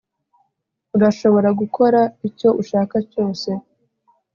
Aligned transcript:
urashobora 0.95 1.49
gukora 1.59 2.01
icyo 2.27 2.49
ushaka 2.61 2.97
cyose 3.11 3.49